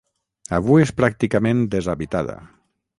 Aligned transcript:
Avui 0.59 0.87
és 0.87 0.95
pràcticament 1.03 1.63
deshabitada. 1.77 2.41